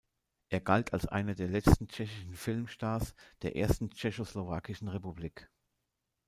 [0.49, 3.13] Er galt als einer der letzten tschechischen Filmstars
[3.43, 5.47] der ersten Tschechoslowakischen Republik.